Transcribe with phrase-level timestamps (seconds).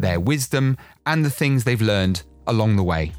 [0.00, 3.12] their wisdom, and the things they've learned along the way.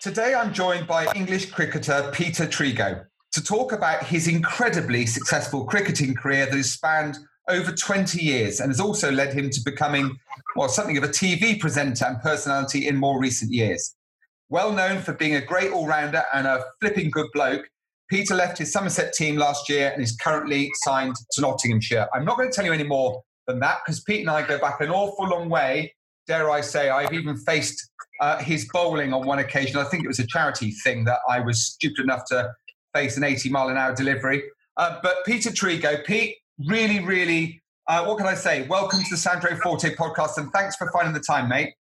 [0.00, 6.14] Today, I'm joined by English cricketer Peter Trego to talk about his incredibly successful cricketing
[6.14, 7.16] career that has spanned
[7.48, 10.16] over 20 years and has also led him to becoming,
[10.56, 13.94] well, something of a TV presenter and personality in more recent years.
[14.50, 17.68] Well known for being a great all rounder and a flipping good bloke,
[18.14, 22.06] Peter left his Somerset team last year and is currently signed to Nottinghamshire.
[22.14, 24.56] I'm not going to tell you any more than that because Pete and I go
[24.56, 25.92] back an awful long way.
[26.28, 29.78] Dare I say, I've even faced uh, his bowling on one occasion.
[29.78, 32.52] I think it was a charity thing that I was stupid enough to
[32.94, 34.44] face an 80 mile an hour delivery.
[34.76, 36.36] Uh, but Peter Trego, Pete,
[36.68, 38.64] really, really, uh, what can I say?
[38.68, 41.74] Welcome to the Sandro Forte podcast and thanks for finding the time, mate.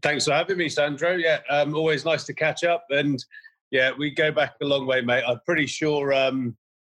[0.00, 1.16] Thanks for having me, Sandro.
[1.16, 2.86] Yeah, um, always nice to catch up.
[2.88, 3.22] And
[3.70, 5.24] yeah, we go back a long way, mate.
[5.26, 6.56] I'm pretty sure um,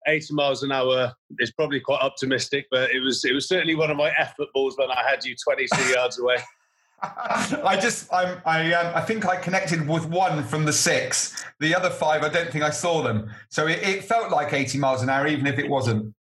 [0.06, 3.90] 80 miles an hour is probably quite optimistic, but it was it was certainly one
[3.90, 6.36] of my effort balls when I had you 22 yards away.
[7.02, 11.44] I just I'm, I um, I think I connected with one from the six.
[11.58, 13.30] The other five, I don't think I saw them.
[13.48, 16.14] So it, it felt like 80 miles an hour, even if it wasn't.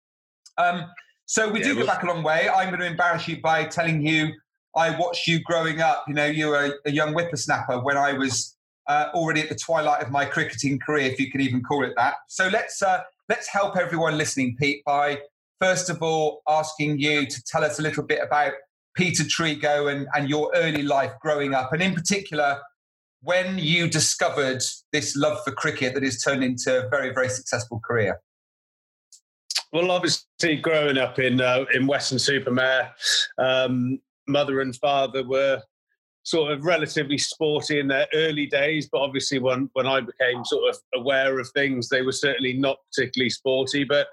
[0.58, 0.84] Um,
[1.24, 2.48] so we yeah, do go back a long way.
[2.48, 4.32] I'm going to embarrass you by telling you
[4.76, 6.04] I watched you growing up.
[6.06, 8.55] You know, you were a, a young whippersnapper when I was
[8.88, 11.92] uh, already at the twilight of my cricketing career, if you can even call it
[11.96, 12.14] that.
[12.28, 15.20] So let's uh, let's help everyone listening, Pete, by
[15.60, 18.52] first of all asking you to tell us a little bit about
[18.94, 22.60] Peter Trego and, and your early life growing up, and in particular,
[23.20, 27.80] when you discovered this love for cricket that has turned into a very, very successful
[27.80, 28.20] career.
[29.72, 32.94] Well, obviously, growing up in uh, in Weston-super-Mare,
[33.36, 33.98] um,
[34.28, 35.60] mother and father were
[36.26, 40.68] sort of relatively sporty in their early days, but obviously when when I became sort
[40.68, 43.84] of aware of things, they were certainly not particularly sporty.
[43.84, 44.08] But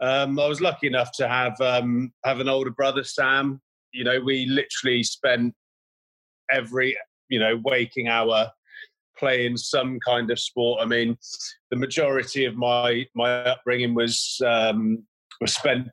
[0.00, 3.60] um, I was lucky enough to have um, have an older brother, Sam.
[3.92, 5.52] You know, we literally spent
[6.48, 6.96] every
[7.28, 8.52] you know waking hour
[9.18, 10.80] playing some kind of sport.
[10.80, 11.18] I mean,
[11.72, 15.02] the majority of my my upbringing was um,
[15.40, 15.88] was spent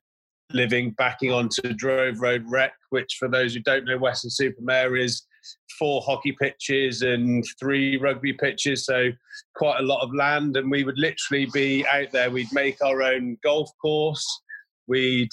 [0.53, 5.23] living backing onto Drove Road Rec, which for those who don't know, Weston-super-Mare is
[5.77, 9.09] four hockey pitches and three rugby pitches, so
[9.55, 10.57] quite a lot of land.
[10.57, 12.31] And we would literally be out there.
[12.31, 14.25] We'd make our own golf course.
[14.87, 15.29] We'd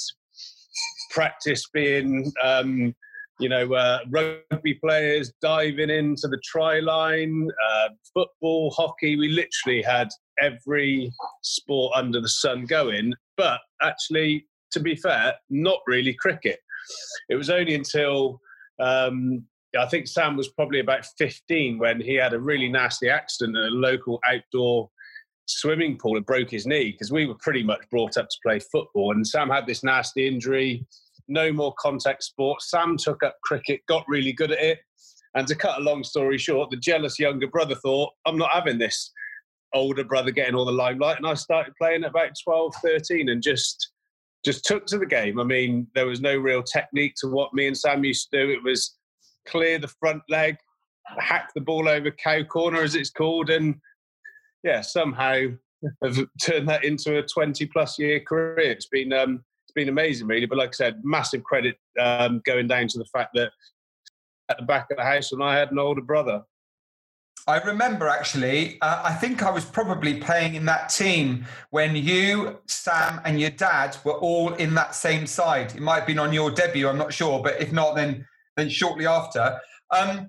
[1.11, 2.95] practice being, um,
[3.39, 9.17] you know, uh, rugby players diving into the try line, uh, football, hockey.
[9.17, 10.09] We literally had
[10.41, 11.13] every
[11.43, 13.15] sport under the sun going.
[13.37, 16.59] But actually, to be fair, not really cricket.
[17.29, 18.41] It was only until
[18.81, 19.45] um,
[19.79, 23.65] I think Sam was probably about 15 when he had a really nasty accident at
[23.65, 24.91] a local outdoor
[25.47, 28.61] swimming pool and broke his knee because we were pretty much brought up to play
[28.61, 29.13] football.
[29.13, 30.87] And Sam had this nasty injury,
[31.29, 32.71] no more contact sports.
[32.71, 34.79] Sam took up cricket, got really good at it.
[35.35, 38.79] And to cut a long story short, the jealous younger brother thought, I'm not having
[38.79, 39.11] this
[39.75, 41.17] older brother getting all the limelight.
[41.17, 43.91] And I started playing at about 12, 13 and just
[44.45, 45.39] just took to the game.
[45.39, 48.51] I mean, there was no real technique to what me and Sam used to do.
[48.51, 48.97] It was
[49.47, 50.57] clear the front leg,
[51.19, 53.77] hack the ball over cow corner as it's called, and
[54.63, 55.47] yeah, somehow
[56.05, 58.71] have turned that into a 20 plus year career.
[58.71, 60.47] It's been um, it's been amazing, really.
[60.47, 63.51] But like I said, massive credit um, going down to the fact that
[64.49, 66.43] at the back of the house, and I had an older brother.
[67.49, 72.61] I remember actually, uh, I think I was probably playing in that team when you,
[72.67, 75.75] Sam, and your dad were all in that same side.
[75.75, 78.25] It might have been on your debut, I'm not sure, but if not, then
[78.57, 79.59] then shortly after.
[79.91, 80.29] Um,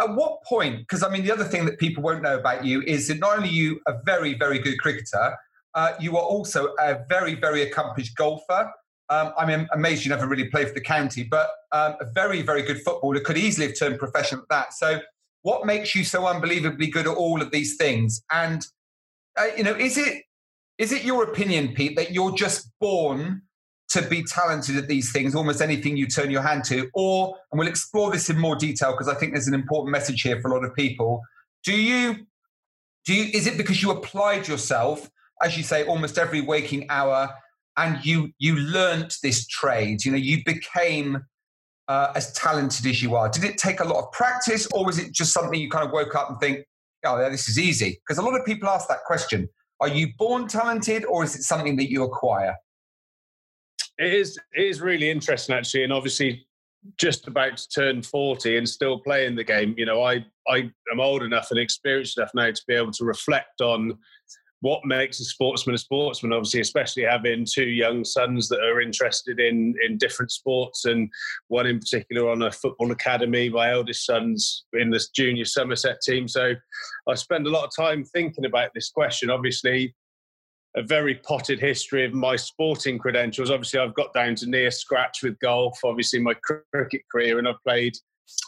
[0.00, 0.80] at what point?
[0.80, 3.36] Because I mean, the other thing that people won't know about you is that not
[3.36, 5.36] only you a very, very good cricketer,
[5.74, 8.70] uh, you are also a very, very accomplished golfer.
[9.10, 12.62] Um, I'm amazed you never really played for the county, but um, a very, very
[12.62, 14.74] good footballer could easily have turned professional at that.
[14.74, 15.00] So,
[15.42, 18.22] what makes you so unbelievably good at all of these things?
[18.30, 18.66] And
[19.38, 20.24] uh, you know, is it
[20.78, 23.42] is it your opinion, Pete, that you're just born
[23.90, 26.88] to be talented at these things, almost anything you turn your hand to?
[26.94, 30.22] Or, and we'll explore this in more detail because I think there's an important message
[30.22, 31.22] here for a lot of people.
[31.64, 32.26] Do you,
[33.06, 35.10] do you, is it because you applied yourself
[35.42, 37.30] as you say, almost every waking hour,
[37.76, 40.04] and you you learnt this trade.
[40.04, 41.24] You know, you became
[41.86, 43.28] uh, as talented as you are.
[43.28, 45.92] Did it take a lot of practice, or was it just something you kind of
[45.92, 46.66] woke up and think,
[47.04, 48.00] "Oh, this is easy"?
[48.06, 49.48] Because a lot of people ask that question:
[49.80, 52.56] Are you born talented, or is it something that you acquire?
[53.98, 54.38] It is.
[54.56, 56.46] It is really interesting, actually, and obviously
[56.96, 61.00] just about to turn 40 and still playing the game you know i i am
[61.00, 63.98] old enough and experienced enough now to be able to reflect on
[64.60, 69.40] what makes a sportsman a sportsman obviously especially having two young sons that are interested
[69.40, 71.10] in in different sports and
[71.48, 76.26] one in particular on a football academy my eldest son's in this junior somerset team
[76.26, 76.54] so
[77.08, 79.94] i spend a lot of time thinking about this question obviously
[80.78, 83.50] a very potted history of my sporting credentials.
[83.50, 86.34] Obviously i've got down to near scratch with golf obviously my
[86.72, 87.94] cricket career and i've played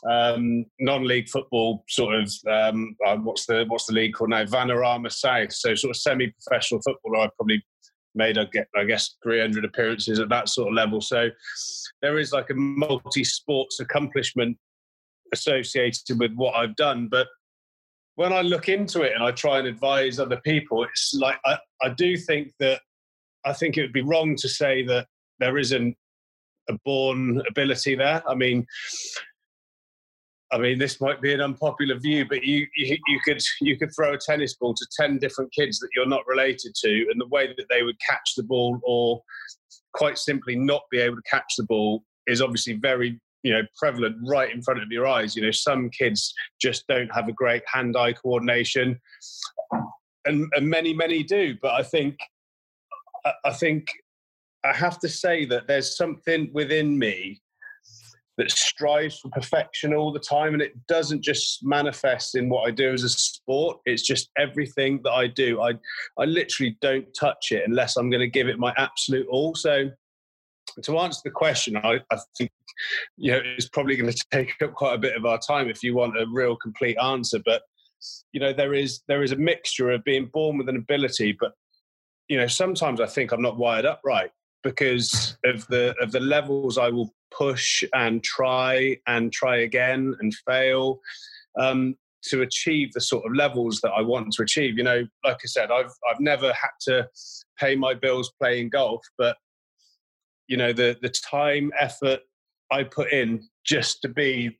[0.09, 4.45] um, non-league football sort of um, uh, what's the what's the league called now?
[4.45, 5.53] Vanarama South.
[5.53, 7.65] So sort of semi-professional football I've probably
[8.15, 11.01] made I I guess 300 appearances at that sort of level.
[11.01, 11.29] So
[12.03, 14.57] there is like a multi-sports accomplishment
[15.33, 17.29] associated with what I've done but
[18.17, 21.59] when I look into it and I try and advise other people it's like I,
[21.83, 22.81] I do think that
[23.45, 25.07] I think it would be wrong to say that
[25.39, 25.97] there isn't
[26.69, 28.23] a born ability there.
[28.29, 28.67] I mean,
[30.53, 33.95] I mean, this might be an unpopular view, but you, you, you could you could
[33.95, 37.29] throw a tennis ball to ten different kids that you're not related to, and the
[37.29, 39.23] way that they would catch the ball, or
[39.95, 44.17] quite simply not be able to catch the ball, is obviously very you know prevalent
[44.27, 45.37] right in front of your eyes.
[45.37, 49.01] You know, some kids just don't have a great hand-eye coordination,
[50.25, 51.57] and, and many many do.
[51.61, 52.19] But I think
[53.45, 53.89] I think
[54.65, 57.41] I have to say that there's something within me
[58.37, 62.71] that strives for perfection all the time and it doesn't just manifest in what I
[62.71, 65.73] do as a sport it's just everything that I do I
[66.19, 69.91] I literally don't touch it unless I'm going to give it my absolute all so
[70.85, 72.51] to answer the question I, I think
[73.17, 75.83] you know it's probably going to take up quite a bit of our time if
[75.83, 77.63] you want a real complete answer but
[78.33, 81.53] you know there is there is a mixture of being born with an ability but
[82.29, 84.31] you know sometimes I think I'm not wired up right
[84.63, 90.35] because of the of the levels I will push and try and try again and
[90.47, 91.01] fail
[91.59, 94.77] um, to achieve the sort of levels that I want to achieve.
[94.77, 97.09] You know, like I said, I've I've never had to
[97.59, 99.37] pay my bills playing golf, but
[100.51, 102.21] you know the the time effort
[102.71, 104.59] I put in just to be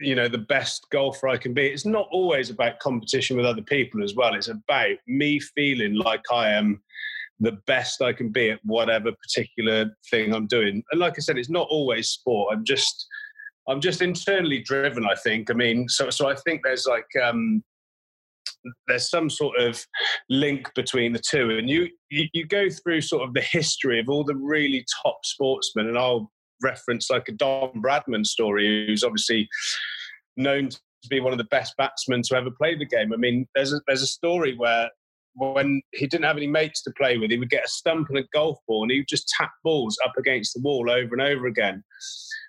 [0.00, 1.66] you know the best golfer I can be.
[1.66, 4.34] It's not always about competition with other people as well.
[4.34, 6.80] It's about me feeling like I am
[7.40, 10.82] the best I can be at whatever particular thing I'm doing.
[10.90, 12.54] And like I said, it's not always sport.
[12.54, 13.06] I'm just
[13.68, 15.04] I'm just internally driven.
[15.04, 15.50] I think.
[15.50, 17.64] I mean, so so I think there's like um,
[18.88, 19.84] there's some sort of
[20.28, 24.08] link between the two, and you, you you go through sort of the history of
[24.08, 26.30] all the really top sportsmen, and I'll
[26.62, 29.48] reference like a Don Bradman story, who's obviously
[30.36, 30.78] known to
[31.08, 33.12] be one of the best batsmen to ever play the game.
[33.12, 34.90] I mean, there's a, there's a story where
[35.36, 38.18] when he didn't have any mates to play with, he would get a stump and
[38.18, 41.20] a golf ball and he would just tap balls up against the wall over and
[41.20, 41.84] over again.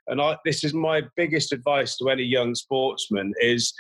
[0.07, 3.73] And I, this is my biggest advice to any young sportsman is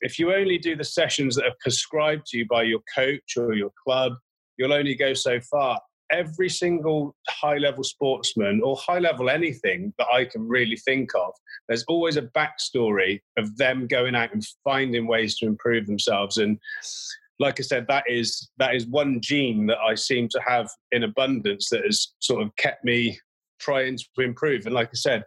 [0.00, 3.54] if you only do the sessions that are prescribed to you by your coach or
[3.54, 4.14] your club,
[4.56, 5.80] you'll only go so far.
[6.12, 11.32] Every single high level sportsman or high level anything that I can really think of,
[11.68, 16.38] there's always a backstory of them going out and finding ways to improve themselves.
[16.38, 16.58] And
[17.38, 21.04] like I said, that is that is one gene that I seem to have in
[21.04, 23.18] abundance that has sort of kept me
[23.60, 24.66] trying to improve.
[24.66, 25.24] And like I said,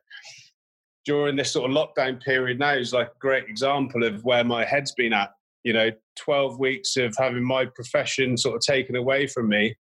[1.06, 4.64] during this sort of lockdown period now is like a great example of where my
[4.64, 5.32] head's been at.
[5.64, 9.76] You know, 12 weeks of having my profession sort of taken away from me.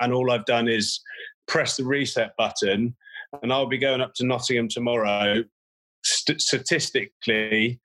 [0.00, 1.00] And all I've done is
[1.48, 2.94] press the reset button.
[3.42, 5.42] And I'll be going up to Nottingham tomorrow.
[6.04, 7.80] St- statistically,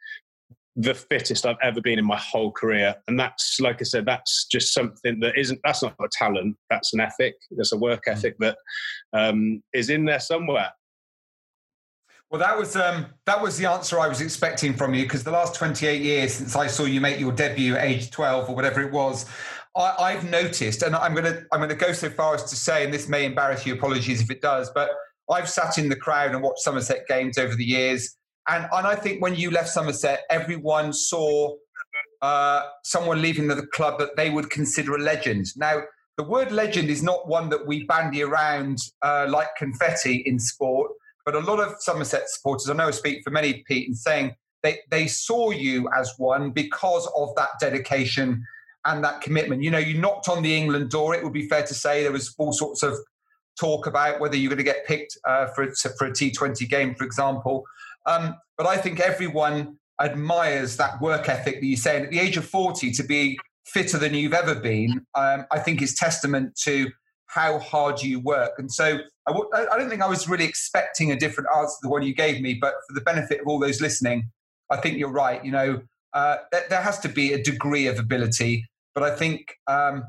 [0.76, 2.96] the fittest I've ever been in my whole career.
[3.08, 6.94] And that's, like I said, that's just something that isn't, that's not a talent, that's
[6.94, 8.14] an ethic, that's a work mm.
[8.14, 8.58] ethic that
[9.14, 10.72] um, is in there somewhere.
[12.30, 15.32] Well, that was um, that was the answer I was expecting from you because the
[15.32, 18.82] last 28 years since I saw you make your debut at age 12 or whatever
[18.82, 19.26] it was,
[19.76, 22.94] I, have noticed, and I'm gonna I'm gonna go so far as to say, and
[22.94, 24.92] this may embarrass you, apologies if it does, but
[25.32, 28.16] I've sat in the crowd and watched Somerset games over the years,
[28.48, 31.56] and, and I think when you left Somerset, everyone saw
[32.22, 35.48] uh, someone leaving the club that they would consider a legend.
[35.56, 35.82] Now,
[36.18, 40.92] the word legend is not one that we bandy around uh, like confetti in sport,
[41.32, 44.34] but a lot of Somerset supporters, I know I speak for many, Pete, in saying
[44.64, 48.44] they, they saw you as one because of that dedication
[48.86, 49.62] and that commitment.
[49.62, 51.14] You know, you knocked on the England door.
[51.14, 52.98] It would be fair to say there was all sorts of
[53.60, 57.04] talk about whether you're going to get picked uh, for for a T20 game, for
[57.04, 57.64] example.
[58.08, 61.98] Um, but I think everyone admires that work ethic that you say.
[61.98, 65.60] And at the age of 40, to be fitter than you've ever been, um, I
[65.60, 66.90] think is testament to
[67.30, 68.54] how hard you work.
[68.58, 71.80] And so I w- I don't think I was really expecting a different answer to
[71.84, 74.32] the one you gave me, but for the benefit of all those listening,
[74.72, 75.44] I think you're right.
[75.46, 75.82] You know,
[76.14, 80.04] uh, there has to be a degree of ability, but I think um,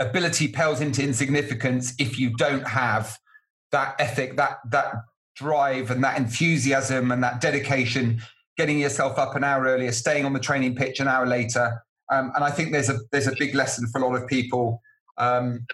[0.00, 3.18] ability pales into insignificance if you don't have
[3.70, 4.94] that ethic, that that
[5.36, 8.22] drive, and that enthusiasm and that dedication.
[8.56, 12.32] Getting yourself up an hour earlier, staying on the training pitch an hour later, um,
[12.34, 14.80] and I think there's a there's a big lesson for a lot of people
[15.18, 15.66] um,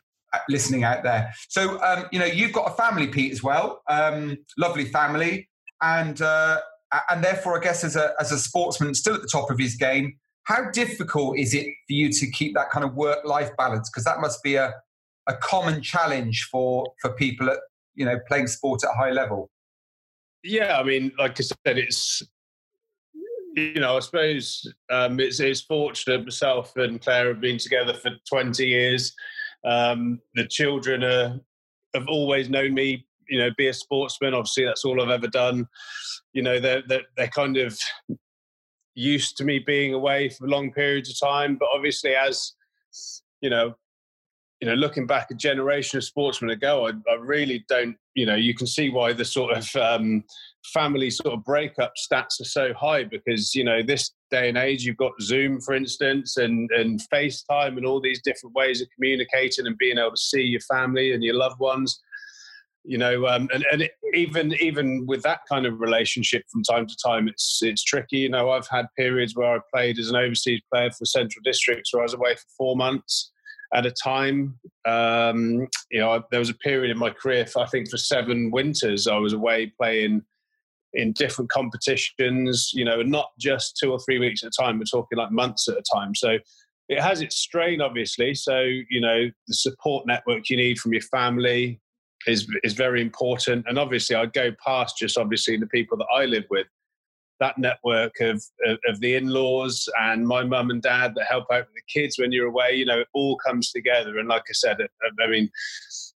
[0.49, 1.33] listening out there.
[1.49, 5.49] So um, you know you've got a family, Pete, as well, um, lovely family,
[5.83, 6.61] and uh,
[7.11, 9.77] and therefore I guess as a as a sportsman still at the top of his
[9.77, 10.15] game,
[10.49, 13.91] how difficult is it for you to keep that kind of work life balance?
[13.91, 14.73] Because that must be a,
[15.27, 17.59] a common challenge for, for people at,
[17.95, 19.51] you know, playing sport at a high level.
[20.43, 22.23] Yeah, I mean, like I said, it's,
[23.57, 28.13] you know, I suppose um, it's, it's fortunate myself and Claire have been together for
[28.27, 29.15] 20 years.
[29.65, 31.41] Um, the children are,
[31.95, 34.35] have always known me, you know, be a sportsman.
[34.35, 35.67] Obviously, that's all I've ever done.
[36.33, 37.79] You know, they're, they're, they're kind of
[38.95, 41.57] used to me being away for long periods of time.
[41.57, 42.53] But obviously, as
[43.41, 43.75] you know,
[44.61, 47.97] you know, looking back a generation of sportsmen ago, I, I really don't.
[48.15, 50.25] You know, you can see why the sort of um,
[50.73, 54.85] family sort of breakup stats are so high because you know this day and age
[54.85, 59.67] you've got Zoom, for instance, and and FaceTime and all these different ways of communicating
[59.67, 62.01] and being able to see your family and your loved ones
[62.89, 66.87] you know um, and, and it, even even with that kind of relationship from time
[66.87, 68.19] to time it's it's tricky.
[68.19, 71.93] You know i've had periods where i played as an overseas player for central districts
[71.93, 73.33] where i was away for four months
[73.75, 74.59] at a time.
[74.87, 79.07] Um, you know there was a period in my career i think for seven winters
[79.07, 80.23] i was away playing
[80.95, 84.79] in different competitions you know and not just two or three weeks at a time
[84.79, 86.39] we're talking like months at a time so
[86.89, 91.03] it has its strain obviously so you know the support network you need from your
[91.03, 91.79] family
[92.27, 93.65] is is very important.
[93.69, 96.67] And obviously, I'd go past just obviously the people that I live with.
[97.41, 101.67] That network of, of, of the in-laws and my mum and dad that help out
[101.67, 104.19] with the kids when you're away, you know, it all comes together.
[104.19, 104.79] And like I said,
[105.23, 105.49] I mean,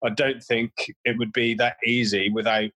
[0.01, 0.71] I don't think
[1.03, 2.69] it would be that easy without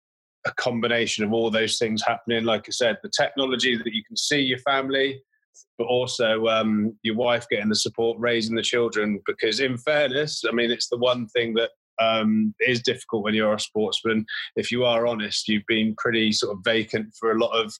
[0.46, 2.44] a combination of all those things happening.
[2.44, 5.22] Like I said, the technology that you can see your family,
[5.78, 9.20] but also um, your wife getting the support, raising the children.
[9.26, 11.70] Because in fairness, I mean, it's the one thing that
[12.00, 14.24] um, is difficult when you're a sportsman.
[14.56, 17.72] If you are honest, you've been pretty sort of vacant for a lot of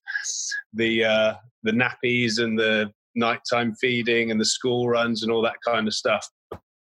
[0.72, 5.56] the uh, the nappies and the nighttime feeding and the school runs and all that
[5.66, 6.28] kind of stuff.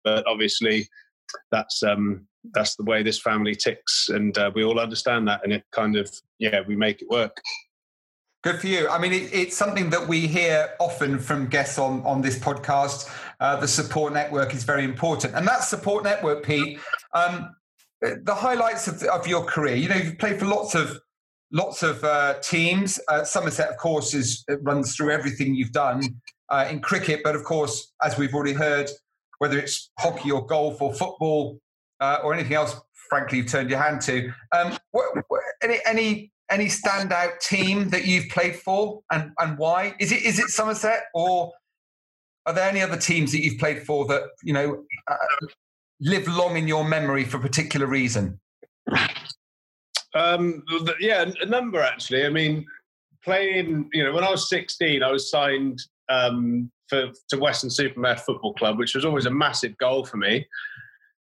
[0.03, 0.88] But obviously,
[1.51, 5.53] that's um, that's the way this family ticks, and uh, we all understand that, and
[5.53, 6.09] it kind of
[6.39, 7.41] yeah, we make it work.
[8.45, 8.87] Good for you.
[8.89, 13.09] I mean, it, it's something that we hear often from guests on, on this podcast.
[13.39, 15.33] Uh, the support network is very important.
[15.33, 16.79] And that support network, Pete,
[17.15, 17.55] um,
[18.01, 20.99] the highlights of, of, your career, you know, you've played for lots of
[21.51, 22.99] lots of uh, teams.
[23.07, 26.03] Uh, Somerset, of course, is runs through everything you've done
[26.49, 27.21] uh, in cricket.
[27.23, 28.91] But of course, as we've already heard,
[29.39, 31.59] whether it's hockey or golf or football
[31.99, 32.75] uh, or anything else,
[33.09, 34.31] frankly, you've turned your hand to.
[34.51, 39.95] Um, what, what, any, any any standout team that you've played for and, and why?
[39.99, 41.51] Is it is it Somerset or
[42.45, 45.15] are there any other teams that you've played for that you know uh,
[45.99, 48.39] live long in your memory for a particular reason?
[50.13, 50.63] Um,
[50.99, 52.25] yeah, a number actually.
[52.25, 52.65] I mean,
[53.23, 53.89] playing.
[53.93, 58.77] You know, when I was 16, I was signed um, for to Weston-super-Mare Football Club,
[58.77, 60.47] which was always a massive goal for me.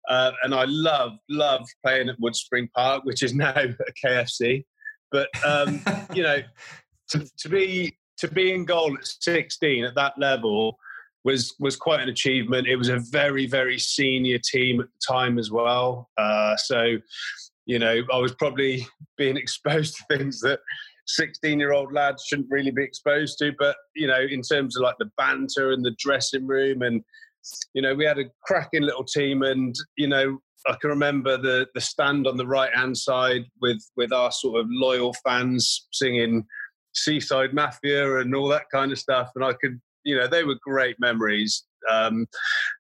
[0.09, 4.65] Uh, and I love love playing at Woodspring Park, which is now a KFC.
[5.11, 5.81] But um,
[6.15, 6.39] you know,
[7.11, 10.79] to, to be to be in goal at 16 at that level
[11.25, 12.67] was was quite an achievement.
[12.67, 16.09] It was a very very senior team at the time as well.
[16.17, 16.97] Uh, so,
[17.67, 18.87] you know, I was probably
[19.17, 20.61] being exposed to things that
[21.09, 23.53] 16 year old lads shouldn't really be exposed to.
[23.59, 27.03] But you know, in terms of like the banter and the dressing room, and
[27.75, 31.67] you know, we had a cracking little team, and you know, I can remember the
[31.75, 36.45] the stand on the right hand side with with our sort of loyal fans singing
[36.95, 40.57] Seaside Mafia and all that kind of stuff, and I could you know they were
[40.63, 41.65] great memories.
[41.91, 42.27] Um,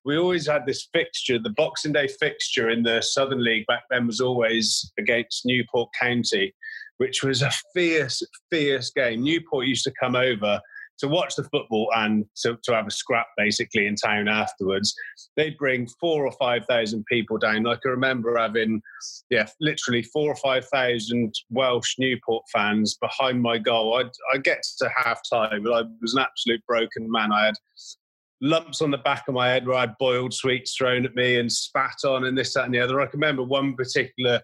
[0.05, 4.07] we always had this fixture, the Boxing Day fixture in the Southern League back then
[4.07, 6.53] was always against Newport County,
[6.97, 8.21] which was a fierce,
[8.51, 9.23] fierce game.
[9.23, 10.61] Newport used to come over
[10.99, 14.95] to watch the football and to, to have a scrap basically in town afterwards.
[15.37, 17.63] They'd bring four or five thousand people down.
[17.65, 18.81] Like I remember having,
[19.31, 23.97] yeah, literally four or five thousand Welsh Newport fans behind my goal.
[23.97, 27.33] I'd, I'd get to half time, but I was an absolute broken man.
[27.33, 27.55] I had
[28.43, 31.39] lumps on the back of my head where I had boiled sweets thrown at me
[31.39, 33.01] and spat on and this, that, and the other.
[33.01, 34.41] I can remember one particular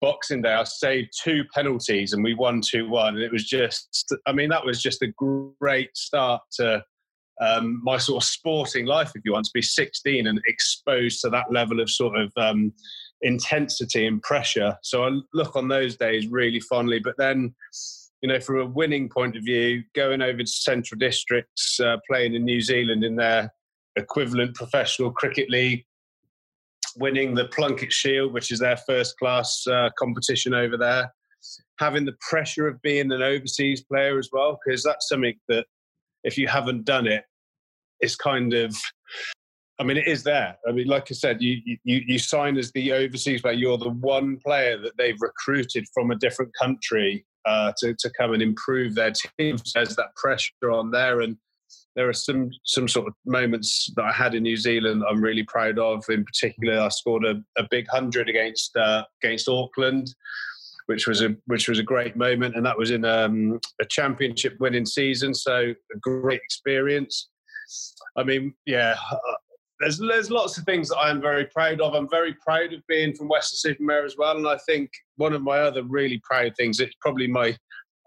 [0.00, 3.14] Boxing Day, I saved two penalties and we won 2 1.
[3.14, 5.12] And it was just, I mean, that was just a
[5.58, 6.82] great start to
[7.40, 11.30] um, my sort of sporting life, if you want to be 16 and exposed to
[11.30, 12.72] that level of sort of um,
[13.22, 14.76] intensity and pressure.
[14.82, 17.00] So I look on those days really fondly.
[17.00, 17.54] But then,
[18.20, 22.34] you know, from a winning point of view, going over to Central Districts, uh, playing
[22.34, 23.52] in New Zealand in their
[23.96, 25.84] equivalent professional cricket league,
[26.96, 31.12] winning the Plunket Shield, which is their first class uh, competition over there,
[31.78, 35.66] having the pressure of being an overseas player as well, because that's something that
[36.24, 37.24] if you haven't done it,
[38.00, 38.76] it's kind of
[39.80, 40.58] I mean, it is there.
[40.68, 43.54] I mean, like I said, you you you sign as the overseas player.
[43.54, 48.34] You're the one player that they've recruited from a different country uh, to to come
[48.34, 49.56] and improve their team.
[49.56, 51.38] So there's that pressure on there, and
[51.96, 55.44] there are some some sort of moments that I had in New Zealand I'm really
[55.44, 56.04] proud of.
[56.08, 60.14] In particular, I scored a, a big hundred against uh, against Auckland,
[60.86, 64.56] which was a which was a great moment, and that was in um, a championship
[64.60, 65.34] winning season.
[65.34, 67.28] So a great experience.
[68.16, 68.96] I mean, yeah.
[69.12, 69.34] Uh,
[69.80, 71.94] there's, there's lots of things that I am very proud of.
[71.94, 74.36] I'm very proud of being from Weston-super-Mare as well.
[74.36, 77.56] And I think one of my other really proud things, it's probably my,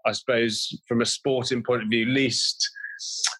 [0.06, 2.70] I suppose, from a sporting point of view, least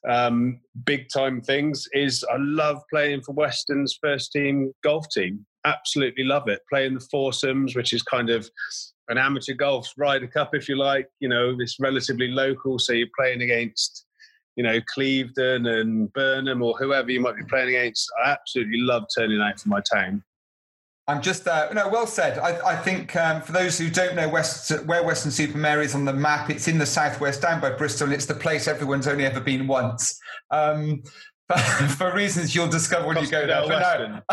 [0.09, 5.45] um, big time things is I love playing for Weston's first team golf team.
[5.65, 6.61] Absolutely love it.
[6.71, 8.49] Playing the foursomes, which is kind of
[9.09, 11.09] an amateur golf Ryder Cup, if you like.
[11.21, 14.07] You know, it's relatively local, so you're playing against,
[14.57, 18.11] you know, Clevedon and Burnham or whoever you might be playing against.
[18.25, 20.23] I absolutely love turning out for my town.
[21.07, 22.39] I'm just, uh, no, well said.
[22.39, 26.15] I, I think um, for those who don't know West, where Weston-super-Mare is on the
[26.15, 29.41] map, it's in the southwest, down by Bristol, and it's the place everyone's only ever
[29.41, 30.19] been once.
[30.51, 31.03] Um,
[31.99, 33.65] for reasons you'll discover when you go there.
[33.69, 34.21] But, no.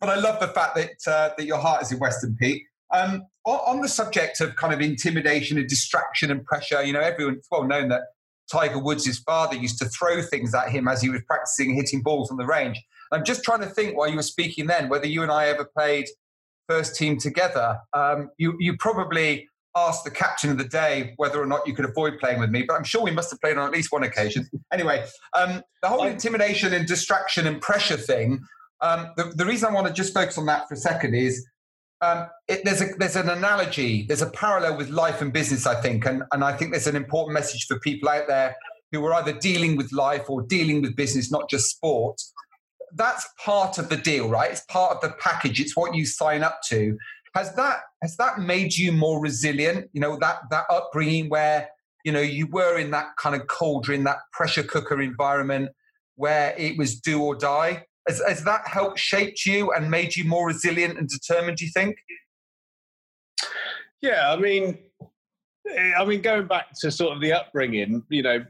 [0.00, 2.62] but, I love the fact that uh, that your heart is in Western Pete.
[2.92, 7.00] Um, on, on, the subject of kind of intimidation and distraction and pressure, you know,
[7.00, 8.02] everyone's well known that
[8.50, 12.30] Tiger Woods' father used to throw things at him as he was practicing hitting balls
[12.30, 12.80] on the range.
[13.12, 15.64] I'm just trying to think while you were speaking then whether you and I ever
[15.64, 16.06] played
[16.70, 17.78] first team together.
[17.92, 21.84] Um, you, you probably asked the captain of the day whether or not you could
[21.84, 24.04] avoid playing with me, but I'm sure we must have played on at least one
[24.04, 24.48] occasion.
[24.72, 25.04] anyway,
[25.36, 28.40] um, the whole intimidation and distraction and pressure thing.
[28.80, 31.46] Um, the, the, reason I want to just focus on that for a second is
[32.00, 35.78] um, it, there's a there's an analogy, there's a parallel with life and business, I
[35.82, 38.56] think, and and I think there's an important message for people out there
[38.90, 42.18] who are either dealing with life or dealing with business, not just sport
[42.94, 44.50] that's part of the deal, right?
[44.50, 45.60] It's part of the package.
[45.60, 46.96] It's what you sign up to.
[47.34, 49.88] Has that has that made you more resilient?
[49.92, 51.68] You know that that upbringing where
[52.04, 55.70] you know you were in that kind of cauldron, that pressure cooker environment
[56.16, 57.84] where it was do or die.
[58.08, 61.58] Has, has that helped shaped you and made you more resilient and determined?
[61.58, 61.96] Do you think?
[64.02, 64.78] Yeah, I mean,
[65.68, 68.44] eh, I mean, going back to sort of the upbringing, you know,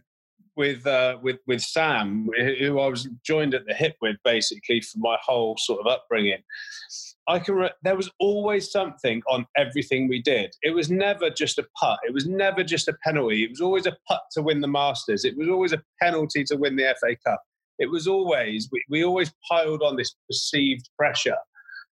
[0.61, 4.99] with uh, with with Sam, who I was joined at the hip with, basically for
[4.99, 6.42] my whole sort of upbringing.
[7.27, 7.55] I can.
[7.55, 10.55] Re- there was always something on everything we did.
[10.62, 11.99] It was never just a putt.
[12.07, 13.42] It was never just a penalty.
[13.42, 15.25] It was always a putt to win the Masters.
[15.25, 17.42] It was always a penalty to win the FA Cup.
[17.79, 21.38] It was always we, we always piled on this perceived pressure.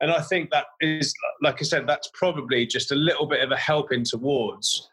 [0.03, 3.53] And I think that is, like I said, that's probably just a little bit of
[3.53, 4.90] a helping towards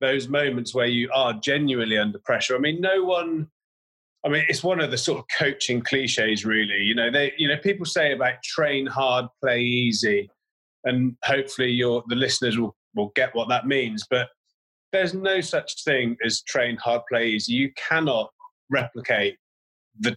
[0.00, 2.56] those moments where you are genuinely under pressure.
[2.56, 3.48] I mean, no one.
[4.24, 6.78] I mean, it's one of the sort of coaching cliches, really.
[6.82, 10.28] You know, they, you know, people say about train hard, play easy,
[10.84, 14.04] and hopefully, your the listeners will will get what that means.
[14.10, 14.28] But
[14.92, 17.52] there's no such thing as train hard, play easy.
[17.52, 18.30] You cannot
[18.70, 19.36] replicate
[20.00, 20.14] the,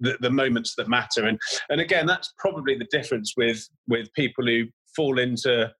[0.00, 1.38] the, the moments that matter, and
[1.70, 4.64] and again, that's probably the difference with with people who
[4.96, 5.72] fall into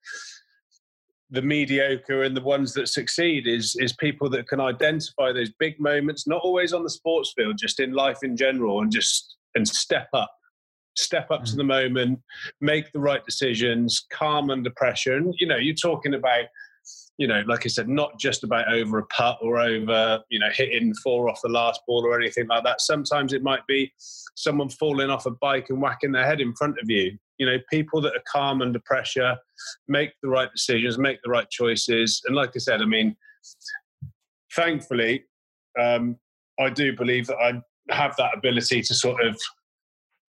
[1.34, 5.78] the mediocre and the ones that succeed is is people that can identify those big
[5.80, 9.66] moments not always on the sports field just in life in general and just and
[9.66, 10.32] step up.
[10.96, 11.50] Step up mm.
[11.50, 12.20] to the moment
[12.60, 15.16] make the right decisions calm under pressure.
[15.16, 16.44] And you know you're talking about
[17.16, 20.50] you know like i said not just about over a putt or over you know
[20.52, 22.80] hitting four off the last ball or anything like that.
[22.80, 23.92] Sometimes it might be
[24.36, 27.58] someone falling off a bike and whacking their head in front of you you know
[27.70, 29.36] people that are calm under pressure
[29.88, 33.16] make the right decisions make the right choices and like i said i mean
[34.54, 35.24] thankfully
[35.80, 36.16] um,
[36.58, 37.60] I do believe that I
[37.92, 39.38] have that ability to sort of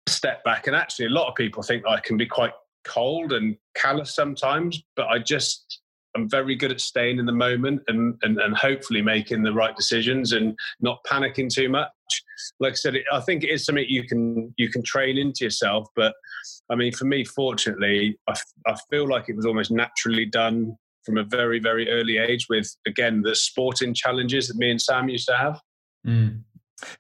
[0.08, 0.68] step back.
[0.68, 4.82] And actually, a lot of people think I can be quite cold and callous sometimes,
[4.96, 5.82] but I just
[6.16, 9.76] I'm very good at staying in the moment and, and, and hopefully making the right
[9.76, 11.92] decisions and not panicking too much.
[12.60, 15.88] Like I said, I think it is something you can you can train into yourself.
[15.96, 16.14] But
[16.70, 21.18] I mean, for me, fortunately, I, I feel like it was almost naturally done from
[21.18, 22.48] a very very early age.
[22.50, 25.60] With again the sporting challenges that me and Sam used to have.
[26.06, 26.44] Mm.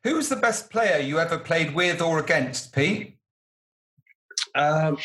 [0.03, 3.17] Who was the best player you ever played with or against, Pete?
[4.55, 4.97] Um,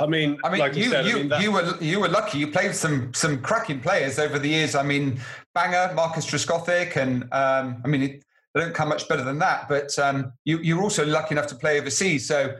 [0.00, 1.42] I mean, I mean, like you, said, you, I mean that...
[1.42, 2.38] you were you were lucky.
[2.38, 4.74] You played some some cracking players over the years.
[4.74, 5.20] I mean,
[5.54, 8.20] Banger, Marcus Trescothick, and um, I mean,
[8.58, 9.68] they don't come much better than that.
[9.68, 12.26] But um, you you're also lucky enough to play overseas.
[12.26, 12.54] So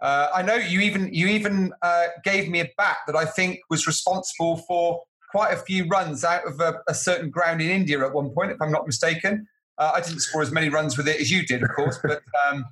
[0.00, 3.60] uh, I know you even you even uh, gave me a bat that I think
[3.70, 7.98] was responsible for quite a few runs out of a, a certain ground in India
[8.04, 9.46] at one point, if I'm not mistaken.
[9.78, 12.22] Uh, I didn't score as many runs with it as you did, of course, but
[12.48, 12.64] um,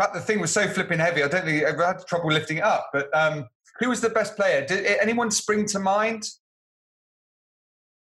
[0.00, 1.22] fact, the thing was so flipping heavy.
[1.22, 2.88] I don't think I ever had trouble lifting it up.
[2.92, 3.46] But um,
[3.78, 4.64] who was the best player?
[4.64, 6.24] Did anyone spring to mind?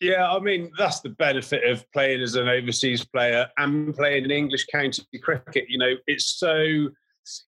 [0.00, 4.30] Yeah, I mean that's the benefit of playing as an overseas player and playing in
[4.30, 5.64] English county cricket.
[5.68, 6.88] You know, it's so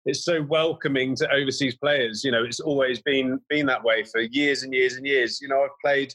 [0.05, 2.23] it's so welcoming to overseas players.
[2.23, 5.41] You know, it's always been been that way for years and years and years.
[5.41, 6.13] You know, I've played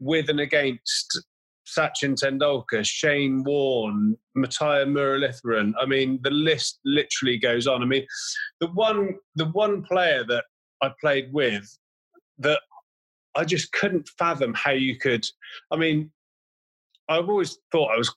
[0.00, 1.22] with and against
[1.66, 5.72] Sachin Tendulkar, Shane Warne, Muttiah Muralitharan.
[5.80, 7.82] I mean, the list literally goes on.
[7.82, 8.06] I mean,
[8.60, 10.44] the one the one player that
[10.82, 11.78] I played with
[12.38, 12.60] that
[13.34, 15.26] I just couldn't fathom how you could.
[15.70, 16.10] I mean,
[17.08, 18.14] I've always thought I was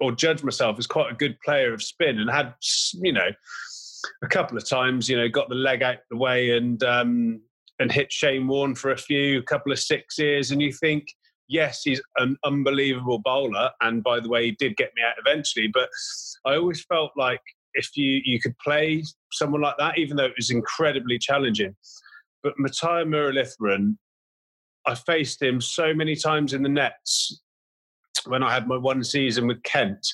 [0.00, 2.52] or judged myself as quite a good player of spin and had
[2.94, 3.30] you know
[4.22, 7.40] a couple of times you know got the leg out the way and um,
[7.78, 11.06] and hit Shane Warne for a few couple of sixes and you think
[11.48, 15.68] yes, he's an unbelievable bowler, and by the way, he did get me out eventually.
[15.68, 15.88] But
[16.44, 17.40] I always felt like
[17.74, 21.74] if you you could play someone like that, even though it was incredibly challenging.
[22.42, 23.96] But Muttiah Muralitharan,
[24.86, 27.40] I faced him so many times in the nets
[28.26, 30.06] when I had my one season with Kent.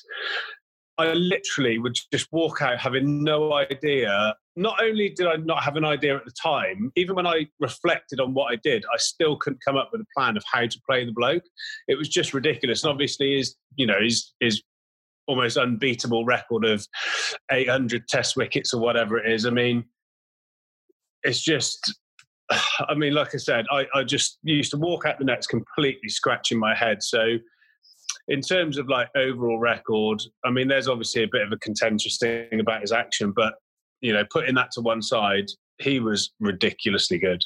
[0.97, 5.75] I literally would just walk out having no idea not only did I not have
[5.75, 9.35] an idea at the time, even when I reflected on what I did, I still
[9.35, 11.43] couldn't come up with a plan of how to play the bloke.
[11.87, 12.83] It was just ridiculous.
[12.83, 14.61] And obviously, his you know his his
[15.27, 16.85] almost unbeatable record of
[17.51, 19.45] 800 Test wickets or whatever it is.
[19.45, 19.85] I mean,
[21.23, 21.93] it's just.
[22.89, 26.09] I mean, like I said, I, I just used to walk out the nets completely
[26.09, 27.03] scratching my head.
[27.03, 27.37] So,
[28.27, 32.17] in terms of like overall record, I mean, there's obviously a bit of a contentious
[32.17, 33.55] thing about his action, but
[34.01, 35.45] you know, putting that to one side,
[35.79, 37.43] he was ridiculously good.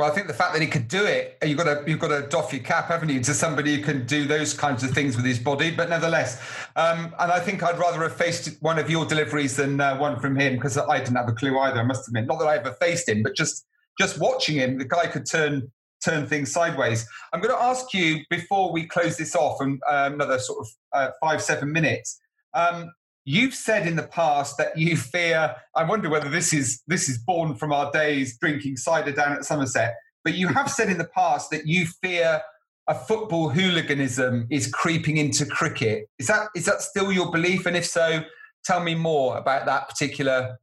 [0.00, 2.08] Well, I think the fact that he could do it, you've got to you've got
[2.08, 5.14] to doff your cap, haven't you, to somebody who can do those kinds of things
[5.14, 5.70] with his body.
[5.70, 6.40] But nevertheless,
[6.74, 10.18] um, and I think I'd rather have faced one of your deliveries than uh, one
[10.18, 11.80] from him because I didn't have a clue either.
[11.80, 13.66] I must admit, not that I ever faced him, but just
[14.00, 15.70] just watching him, the guy could turn
[16.04, 17.06] turn things sideways.
[17.32, 20.68] I'm going to ask you before we close this off, and um, another sort of
[20.92, 22.18] uh, five seven minutes.
[22.54, 22.90] Um,
[23.26, 25.54] You've said in the past that you fear.
[25.76, 29.44] I wonder whether this is this is born from our days drinking cider down at
[29.44, 29.94] Somerset.
[30.24, 32.42] But you have said in the past that you fear
[32.88, 36.08] a football hooliganism is creeping into cricket.
[36.18, 37.66] Is that is that still your belief?
[37.66, 38.24] And if so,
[38.64, 40.58] tell me more about that particular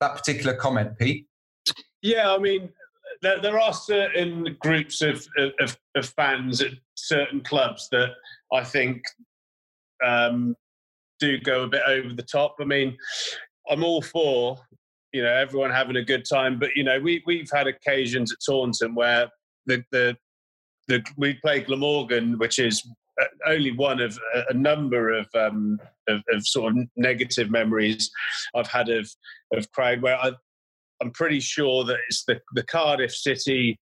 [0.00, 1.26] that particular comment, Pete.
[2.02, 2.68] Yeah, I mean,
[3.22, 5.26] there, there are certain groups of,
[5.60, 8.10] of, of fans at certain clubs that
[8.52, 9.02] I think
[10.04, 10.56] um,
[11.20, 12.56] do go a bit over the top.
[12.60, 12.96] I mean,
[13.70, 14.58] I'm all for
[15.12, 18.38] you know everyone having a good time, but you know we we've had occasions at
[18.44, 19.28] Taunton where
[19.66, 20.16] the the
[20.88, 22.86] the we play Glamorgan, which is
[23.20, 28.10] uh, only one of a, number of, um, of, of sort of negative memories
[28.56, 29.08] I've had of
[29.52, 30.32] of crowd where I,
[31.02, 33.78] I'm pretty sure that it's the the Cardiff City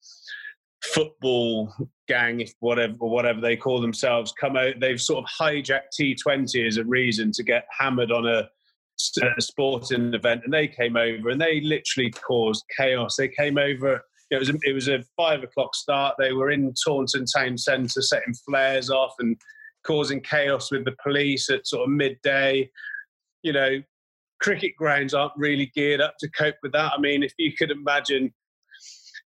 [0.83, 1.73] football
[2.09, 4.81] gang, if whatever whatever they call themselves, come out.
[4.81, 8.49] They've sort of hijacked T20 as a reason to get hammered on a,
[9.37, 13.17] a sporting event, and they came over and they literally caused chaos.
[13.17, 14.01] They came over.
[14.31, 16.17] It was a, it was a five o'clock start.
[16.19, 19.37] They were in Taunton Town Centre setting flares off and
[19.85, 22.71] causing chaos with the police at sort of midday.
[23.43, 23.83] You know,
[24.41, 26.93] cricket grounds aren't really geared up to cope with that.
[26.97, 28.33] I mean, if you could imagine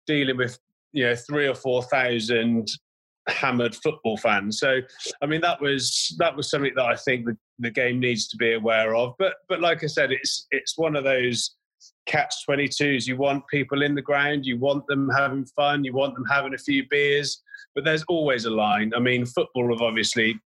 [0.08, 0.58] dealing with
[0.92, 2.68] you know three or four thousand
[3.28, 4.60] hammered football fans.
[4.60, 4.80] So,
[5.22, 8.38] I mean, that was that was something that I think the, the game needs to
[8.38, 9.14] be aware of.
[9.20, 11.56] But but like I said, it's it's one of those
[12.06, 13.08] catch 22s.
[13.08, 16.54] You want people in the ground, you want them having fun, you want them having
[16.54, 17.42] a few beers,
[17.76, 18.92] but there's always a line.
[18.96, 20.40] I mean, football have obviously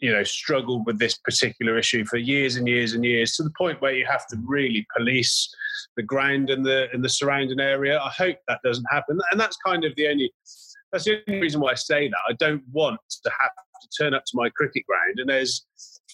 [0.00, 3.52] you know struggled with this particular issue for years and years and years to the
[3.56, 5.48] point where you have to really police
[5.96, 8.00] the ground and the and the surrounding area.
[8.00, 10.32] I hope that doesn't happen, and that's kind of the only
[10.92, 12.18] that's the only reason why I say that.
[12.28, 13.50] I don't want to have
[13.82, 15.64] to turn up to my cricket ground and there's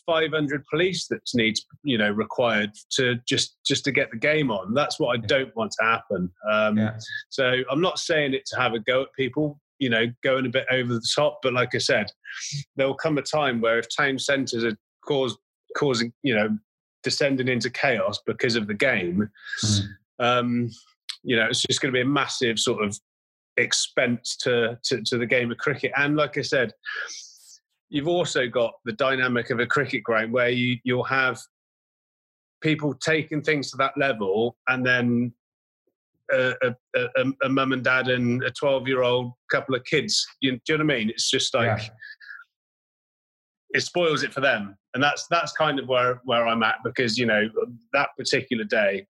[0.06, 4.74] 500 police that needs you know required to just just to get the game on.
[4.74, 6.30] That's what I don't want to happen.
[6.50, 6.96] Um, yeah.
[7.28, 10.50] So I'm not saying it to have a go at people you know, going a
[10.50, 11.40] bit over the top.
[11.42, 12.06] But like I said,
[12.76, 15.36] there will come a time where if town centres are cause,
[15.76, 16.56] causing, you know,
[17.02, 19.28] descending into chaos because of the game,
[19.64, 19.80] mm.
[20.18, 20.70] um,
[21.22, 22.98] you know, it's just going to be a massive sort of
[23.56, 25.92] expense to, to, to the game of cricket.
[25.96, 26.72] And like I said,
[27.88, 31.38] you've also got the dynamic of a cricket ground where you you'll have
[32.60, 35.32] people taking things to that level and then
[36.32, 40.26] a, a, a, a mum and dad and a 12 year old couple of kids.
[40.40, 41.10] You, do you know what I mean?
[41.10, 41.88] It's just like, yeah.
[43.70, 44.76] it spoils it for them.
[44.94, 47.48] And that's, that's kind of where, where I'm at because, you know,
[47.92, 49.06] that particular day,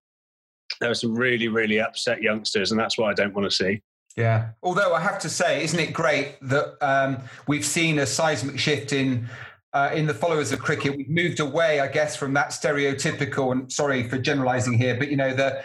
[0.79, 3.81] there were some really, really upset youngsters, and that's what I don't want to see.
[4.15, 4.49] Yeah.
[4.63, 8.91] Although I have to say, isn't it great that um, we've seen a seismic shift
[8.91, 9.29] in
[9.73, 10.97] uh, in the followers of cricket?
[10.97, 13.51] We've moved away, I guess, from that stereotypical.
[13.51, 15.63] And sorry for generalising here, but you know the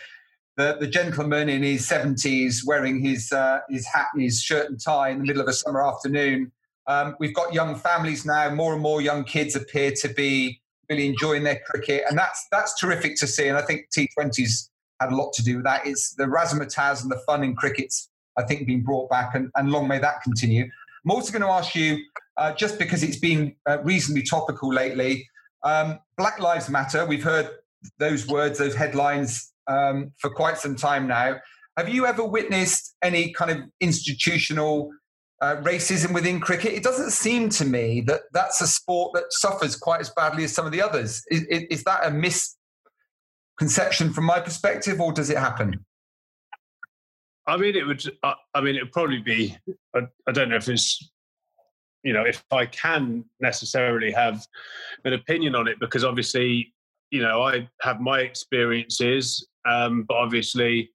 [0.56, 4.80] the, the gentleman in his 70s wearing his, uh, his hat and his shirt and
[4.80, 6.52] tie in the middle of a summer afternoon.
[6.86, 10.60] Um, we've got young families now, more and more young kids appear to be
[10.90, 13.48] really enjoying their cricket, and that's, that's terrific to see.
[13.48, 15.86] And I think T20's had a lot to do with that.
[15.86, 19.70] It's the razzmatazz and the fun in cricket's, I think, being brought back, and, and
[19.70, 20.64] long may that continue.
[21.04, 21.98] I'm also going to ask you,
[22.36, 25.28] uh, just because it's been uh, reasonably topical lately,
[25.64, 27.48] um, Black Lives Matter, we've heard
[27.98, 31.36] those words, those headlines um, for quite some time now.
[31.76, 34.90] Have you ever witnessed any kind of institutional
[35.40, 36.74] uh, racism within cricket?
[36.74, 40.52] It doesn't seem to me that that's a sport that suffers quite as badly as
[40.52, 41.22] some of the others.
[41.30, 45.84] Is, is that a misconception from my perspective, or does it happen?
[47.46, 48.04] I mean, it would.
[48.22, 49.56] I mean, it would probably be.
[49.96, 51.10] I, I don't know if it's
[52.02, 54.46] you know if I can necessarily have
[55.04, 56.72] an opinion on it because obviously
[57.10, 60.90] you know I have my experiences um, but obviously,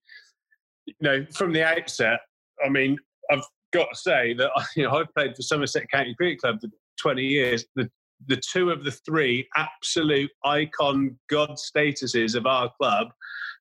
[0.86, 2.20] you know, from the outset,
[2.64, 2.96] I mean,
[3.30, 6.68] I've got to say that you know I've played for Somerset County Cricket Club for
[7.00, 7.64] 20 years.
[7.76, 7.90] The
[8.26, 13.08] the two of the three absolute icon god statuses of our club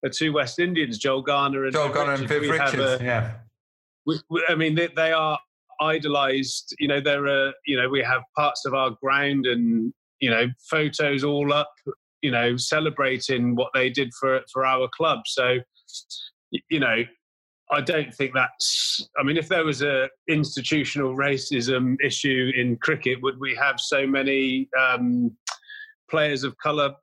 [0.03, 3.01] are two West Indians, Joel Garner and Joel Garner and Viv Richards.
[3.01, 3.33] A, yeah,
[4.05, 5.37] we, we, I mean they, they are
[5.79, 6.75] idolized.
[6.79, 10.47] You know, there are you know we have parts of our ground and you know
[10.69, 11.71] photos all up
[12.21, 15.19] you know, celebrating what they did for for our club.
[15.25, 15.57] So,
[16.69, 17.03] you know,
[17.71, 19.07] I don't think that's.
[19.19, 24.07] I mean, if there was a institutional racism issue in cricket, would we have so
[24.07, 25.35] many um,
[26.09, 26.93] players of colour?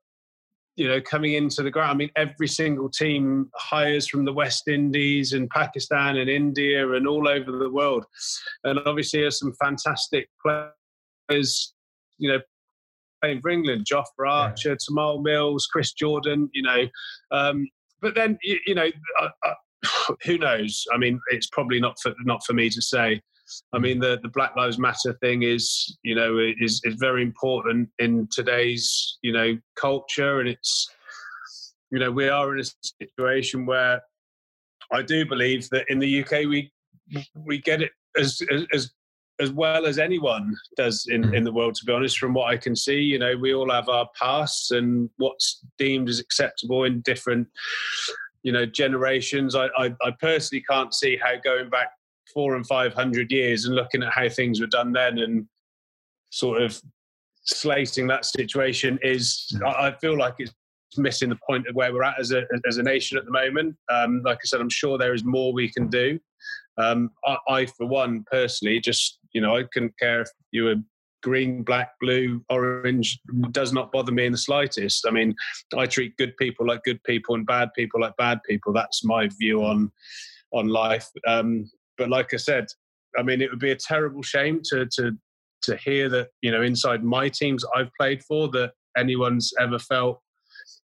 [0.77, 1.91] You know, coming into the ground.
[1.91, 7.07] I mean, every single team hires from the West Indies and Pakistan and India and
[7.07, 8.05] all over the world,
[8.65, 11.75] and obviously, there's some fantastic players.
[12.19, 12.41] You know,
[13.25, 14.75] playing for England, Jofra Archer, yeah.
[14.77, 16.87] Tymal Mills, Chris Jordan, you know.
[17.31, 17.67] Um,
[18.03, 18.89] but then, you, you know,
[19.21, 20.85] uh, uh, who knows?
[20.93, 23.21] I mean, it's probably not for, not for me to say.
[23.73, 27.89] I mean, the, the Black Lives Matter thing is, you know, is, is very important
[27.99, 30.41] in today's, you know, culture.
[30.41, 30.89] And it's,
[31.91, 34.03] you know, we are in a situation where
[34.93, 36.71] I do believe that in the UK we
[37.35, 38.91] we get it as, as, as
[39.41, 41.37] as well as anyone does in, mm.
[41.37, 42.99] in the world, to be honest, from what I can see.
[42.99, 47.49] You know, we all have our pasts and what's deemed as acceptable in different,
[48.43, 49.55] you know, generations.
[49.55, 51.89] I, I, I personally can't see how going back
[52.33, 55.47] four and 500 years and looking at how things were done then and
[56.31, 56.81] sort of
[57.43, 59.57] slating that situation is.
[59.67, 60.53] I, I feel like it's
[60.97, 63.77] missing the point of where we're at as a, as a nation at the moment.
[63.91, 66.21] Um, like I said, I'm sure there is more we can do.
[66.79, 70.77] Um, I, I, for one, personally, just you know, I couldn't care if you were
[71.23, 73.19] green, black, blue, orange.
[73.51, 75.07] Does not bother me in the slightest.
[75.07, 75.35] I mean,
[75.77, 78.73] I treat good people like good people and bad people like bad people.
[78.73, 79.91] That's my view on
[80.53, 81.09] on life.
[81.27, 82.67] Um, but like I said,
[83.19, 85.13] I mean, it would be a terrible shame to to
[85.63, 90.21] to hear that you know inside my teams I've played for that anyone's ever felt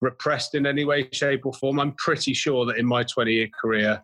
[0.01, 1.79] repressed in any way, shape, or form.
[1.79, 4.03] I'm pretty sure that in my 20 year career,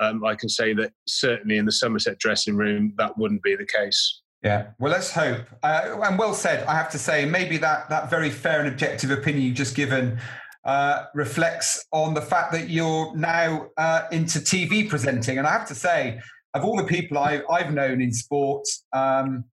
[0.00, 3.66] um, I can say that certainly in the Somerset dressing room, that wouldn't be the
[3.66, 4.22] case.
[4.42, 5.42] Yeah, well, let's hope.
[5.62, 9.10] Uh, and well said, I have to say, maybe that, that very fair and objective
[9.10, 10.18] opinion you've just given
[10.64, 15.38] uh, reflects on the fact that you're now uh, into TV presenting.
[15.38, 16.20] And I have to say,
[16.54, 19.44] of all the people I, have known in sports, um,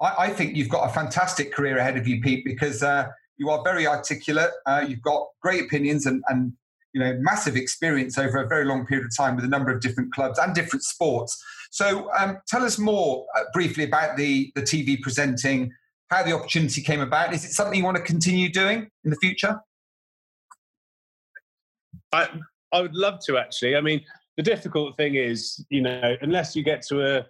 [0.00, 3.50] I, I, think you've got a fantastic career ahead of you, Pete, because uh, you
[3.50, 4.50] are very articulate.
[4.64, 6.52] Uh, you've got great opinions and, and
[6.96, 9.82] you know massive experience over a very long period of time with a number of
[9.82, 11.44] different clubs and different sports.
[11.70, 15.70] So, um, tell us more uh, briefly about the the TV presenting,
[16.08, 17.34] how the opportunity came about.
[17.34, 19.60] Is it something you want to continue doing in the future?
[22.14, 22.30] I
[22.72, 23.76] I would love to actually.
[23.76, 24.00] I mean,
[24.38, 27.26] the difficult thing is, you know, unless you get to a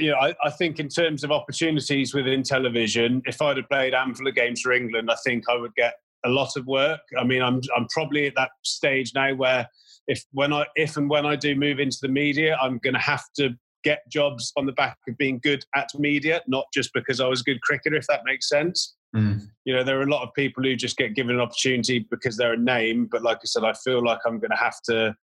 [0.00, 3.94] you know, I, I, think in terms of opportunities within television, if I'd have played
[3.94, 5.94] handful of games for England, I think I would get
[6.26, 7.00] a lot of work.
[7.18, 9.66] I mean, I'm I'm probably at that stage now where
[10.08, 13.00] if when I if and when I do move into the media, I'm going to
[13.00, 13.50] have to
[13.84, 17.40] get jobs on the back of being good at media, not just because I was
[17.40, 18.96] a good cricketer, if that makes sense.
[19.14, 19.46] Mm.
[19.64, 22.36] You know, there are a lot of people who just get given an opportunity because
[22.36, 25.14] they're a name, but like I said, I feel like I'm going to have to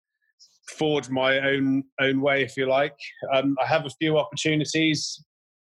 [0.77, 2.95] forge my own own way, if you like.
[3.33, 5.21] Um, I have a few opportunities.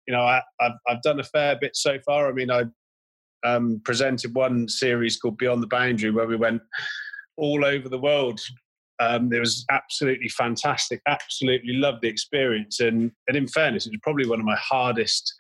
[0.08, 2.30] You know, I, have I've done a fair bit so far.
[2.30, 2.64] I mean, I
[3.46, 6.62] um, presented one series called Beyond the Boundary, where we went
[7.38, 8.40] all over the world.
[9.00, 11.02] Um, it was absolutely fantastic.
[11.08, 15.34] Absolutely loved the experience, and and in fairness, it was probably one of my hardest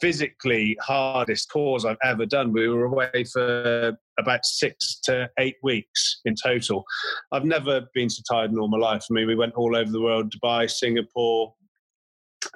[0.00, 2.52] physically hardest tours I've ever done.
[2.52, 6.84] We were away for about six to eight weeks in total.
[7.32, 9.04] I've never been so tired in all my life.
[9.10, 11.54] I mean, we went all over the world Dubai, Singapore,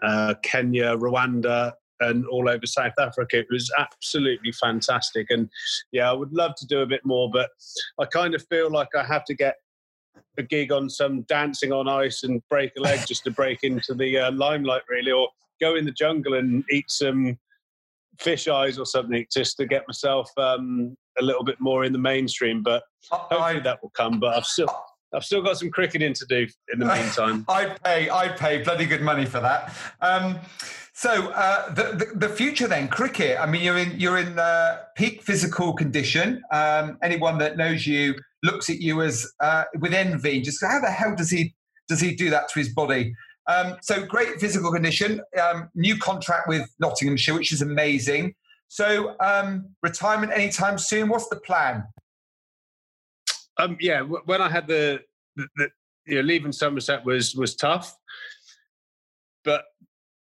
[0.02, 3.38] uh, Kenya, Rwanda, and all over South Africa.
[3.38, 5.28] It was absolutely fantastic.
[5.30, 5.48] And
[5.92, 7.50] yeah, I would love to do a bit more, but
[7.98, 9.56] I kind of feel like I have to get
[10.38, 13.94] a gig on some dancing on ice and break a leg just to break into
[13.94, 15.28] the uh, limelight, really, or
[15.60, 17.38] go in the jungle and eat some
[18.18, 21.98] fish eyes or something just to get myself um, a little bit more in the
[21.98, 22.62] mainstream.
[22.62, 24.18] But hopefully I, that will come.
[24.18, 24.68] But I've still
[25.14, 27.44] I've still got some cricketing to do in the meantime.
[27.48, 29.74] I'd pay I'd pay bloody good money for that.
[30.00, 30.38] Um,
[30.94, 33.38] so uh, the, the, the future then cricket.
[33.40, 36.42] I mean, you're in you're in uh, peak physical condition.
[36.52, 40.40] Um, anyone that knows you looks at you as uh, with envy.
[40.40, 41.54] Just how the hell does he
[41.88, 43.14] does he do that to his body?
[43.48, 45.20] Um, so great physical condition.
[45.40, 48.34] Um, new contract with Nottinghamshire, which is amazing.
[48.68, 51.08] So um, retirement anytime soon.
[51.08, 51.84] What's the plan?
[53.58, 55.00] Um, yeah, when I had the,
[55.36, 55.68] the, the
[56.06, 57.96] you know, leaving Somerset was was tough,
[59.44, 59.64] but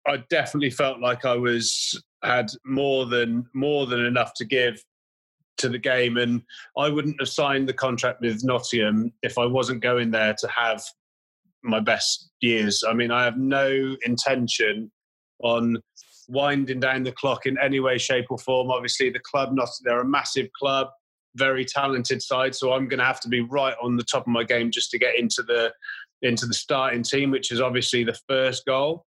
[0.08, 4.84] I definitely felt like I was had more than more than enough to give
[5.58, 6.42] to the game, and
[6.78, 10.82] I wouldn't have signed the contract with Nottingham if I wasn't going there to have
[11.64, 12.84] my best years.
[12.88, 14.92] I mean, I have no intention
[15.44, 15.78] on
[16.30, 18.72] winding down the clock in any way, shape, or form.
[18.72, 20.88] Obviously, the club, not they're a massive club,
[21.36, 24.28] very talented side, so I'm going to have to be right on the top of
[24.28, 25.72] my game just to get into the
[26.22, 29.06] into the starting team, which is obviously the first goal.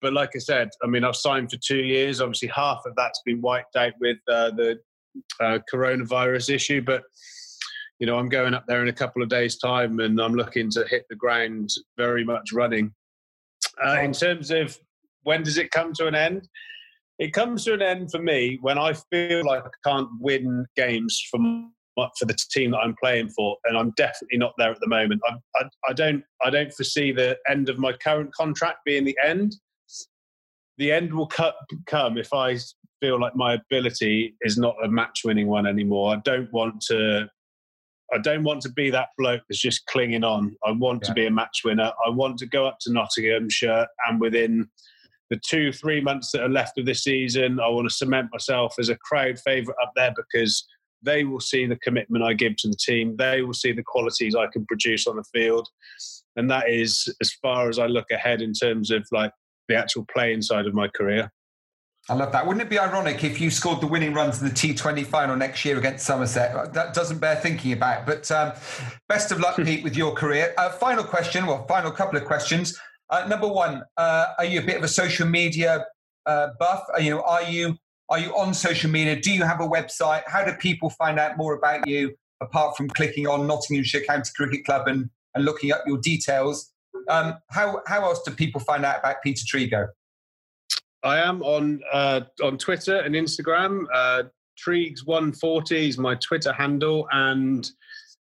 [0.00, 2.20] But like I said, I mean, I've signed for two years.
[2.20, 4.78] Obviously, half of that's been wiped out with uh, the
[5.40, 7.02] uh, coronavirus issue, but
[7.98, 10.70] you know, I'm going up there in a couple of days' time, and I'm looking
[10.70, 12.94] to hit the ground very much running.
[13.84, 14.78] Uh, in terms of
[15.22, 16.48] when does it come to an end?
[17.18, 21.20] It comes to an end for me when I feel like I can't win games
[21.30, 21.38] for
[22.16, 25.20] for the team that I'm playing for, and I'm definitely not there at the moment.
[25.28, 29.18] I, I, I don't I don't foresee the end of my current contract being the
[29.24, 29.56] end.
[30.76, 32.56] The end will cut, come if I
[33.00, 36.14] feel like my ability is not a match winning one anymore.
[36.14, 37.28] I don't want to
[38.12, 40.56] I don't want to be that bloke that's just clinging on.
[40.64, 41.08] I want yeah.
[41.08, 41.92] to be a match winner.
[42.06, 44.68] I want to go up to Nottinghamshire and within
[45.30, 48.74] the two, three months that are left of this season, I want to cement myself
[48.78, 50.66] as a crowd favourite up there because
[51.02, 53.16] they will see the commitment I give to the team.
[53.16, 55.68] They will see the qualities I can produce on the field.
[56.36, 59.32] And that is as far as I look ahead in terms of like
[59.68, 61.30] the actual playing side of my career.
[62.10, 62.46] I love that.
[62.46, 65.62] Wouldn't it be ironic if you scored the winning runs in the T20 final next
[65.64, 66.72] year against Somerset?
[66.72, 68.06] That doesn't bear thinking about.
[68.06, 68.52] But um,
[69.08, 70.54] best of luck, Pete, with your career.
[70.56, 72.78] Uh, final question, well, final couple of questions.
[73.10, 75.86] Uh, number one, uh, are you a bit of a social media
[76.26, 76.84] uh, buff?
[76.92, 77.76] Are you, are you
[78.10, 79.20] are you on social media?
[79.20, 80.22] Do you have a website?
[80.26, 84.64] How do people find out more about you apart from clicking on Nottinghamshire County Cricket
[84.64, 86.72] Club and, and looking up your details?
[87.08, 89.88] Um, how how else do people find out about Peter Trego?
[91.02, 93.84] I am on uh, on Twitter and Instagram.
[93.92, 94.24] Uh,
[94.66, 97.70] Tregs140 is my Twitter handle, and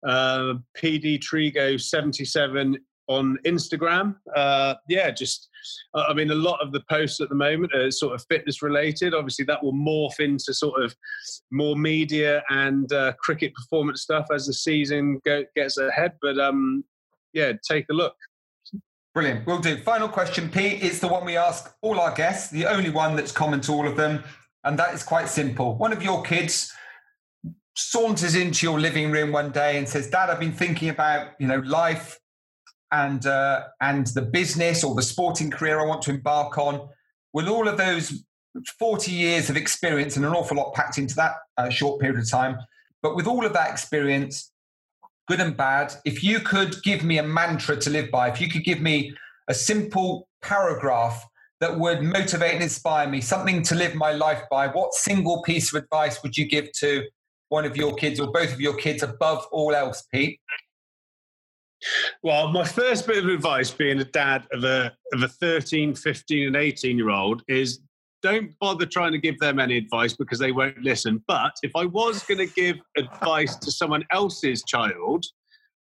[0.06, 2.78] uh, PD Trego 77
[3.08, 4.16] on Instagram.
[4.34, 5.48] Uh, yeah, just
[5.94, 9.14] I mean, a lot of the posts at the moment are sort of fitness related.
[9.14, 10.94] Obviously, that will morph into sort of
[11.50, 16.12] more media and uh, cricket performance stuff as the season go, gets ahead.
[16.20, 16.84] But um,
[17.32, 18.14] yeah, take a look.
[19.14, 19.46] Brilliant.
[19.46, 19.76] We'll do.
[19.76, 20.82] Final question, Pete.
[20.82, 23.86] It's the one we ask all our guests, the only one that's common to all
[23.86, 24.24] of them.
[24.64, 25.76] And that is quite simple.
[25.76, 26.72] One of your kids
[27.76, 31.46] saunters into your living room one day and says, Dad, I've been thinking about, you
[31.46, 32.18] know, life
[32.94, 36.88] and uh, and the business or the sporting career I want to embark on.
[37.32, 38.24] Will all of those
[38.78, 42.30] 40 years of experience and an awful lot packed into that uh, short period of
[42.30, 42.56] time,
[43.02, 44.52] but with all of that experience,
[45.26, 48.48] good and bad, if you could give me a mantra to live by, if you
[48.48, 49.12] could give me
[49.48, 51.26] a simple paragraph
[51.60, 55.74] that would motivate and inspire me, something to live my life by, what single piece
[55.74, 57.02] of advice would you give to
[57.48, 60.38] one of your kids or both of your kids above all else, Pete?
[62.22, 66.46] Well, my first bit of advice being a dad of a of a 13, 15
[66.46, 67.80] and 18 year old is
[68.22, 71.22] don't bother trying to give them any advice because they won't listen.
[71.28, 75.26] But if I was going to give advice to someone else's child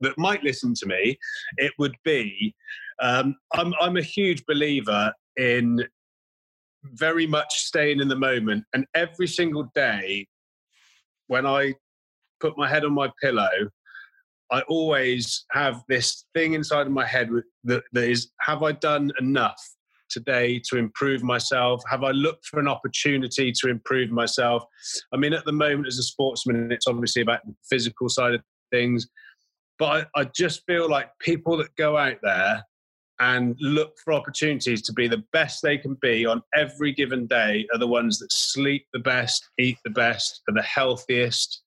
[0.03, 1.19] that might listen to me,
[1.57, 2.55] it would be
[3.01, 5.85] um, I'm, I'm a huge believer in
[6.85, 8.65] very much staying in the moment.
[8.75, 10.27] And every single day
[11.29, 11.75] when I
[12.41, 13.49] put my head on my pillow,
[14.51, 17.31] I always have this thing inside of my head
[17.65, 19.61] that, that is, have I done enough
[20.09, 21.83] today to improve myself?
[21.91, 24.65] Have I looked for an opportunity to improve myself?
[25.13, 28.43] I mean, at the moment, as a sportsman, it's obviously about the physical side of
[28.71, 29.07] things.
[29.79, 32.65] But I, I just feel like people that go out there
[33.21, 37.67] and look for opportunities to be the best they can be on every given day
[37.73, 41.63] are the ones that sleep the best, eat the best, are the healthiest,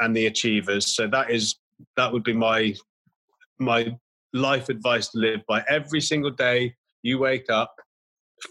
[0.00, 0.86] and the achievers.
[0.86, 1.56] So that is
[1.96, 2.74] that would be my
[3.58, 3.96] my
[4.32, 7.74] life advice to live by every single day you wake up,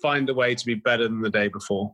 [0.01, 1.93] find a way to be better than the day before.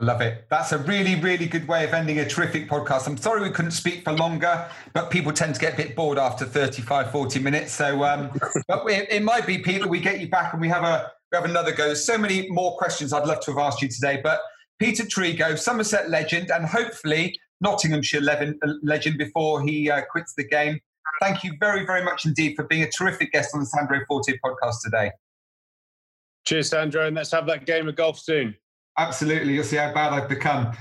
[0.00, 0.46] I love it.
[0.48, 3.08] That's a really, really good way of ending a terrific podcast.
[3.08, 6.18] I'm sorry we couldn't speak for longer, but people tend to get a bit bored
[6.18, 7.72] after 35, 40 minutes.
[7.72, 8.30] So, um,
[8.68, 11.36] but it, it, might be, Peter, we get you back and we have a we
[11.36, 11.86] have another go.
[11.86, 14.40] There's so many more questions I'd love to have asked you today, but
[14.78, 20.78] Peter Trego, Somerset legend, and hopefully Nottinghamshire legend before he uh, quits the game.
[21.20, 24.32] Thank you very, very much indeed for being a terrific guest on the Sandro Forte
[24.44, 25.10] podcast today.
[26.44, 28.54] Cheers, Sandro, and let's have that game of golf soon.
[28.96, 30.72] Absolutely, you'll see how bad I've become.